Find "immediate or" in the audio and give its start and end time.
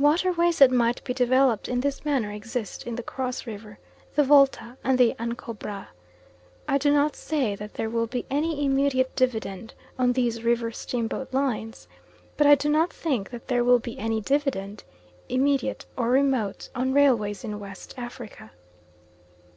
15.28-16.10